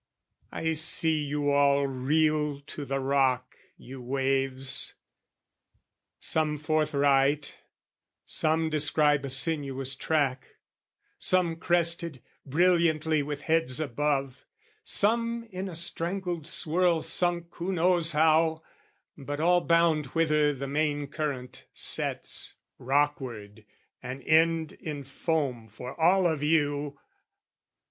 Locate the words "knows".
17.71-18.13